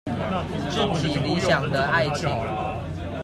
[0.95, 2.27] 自己理想的愛情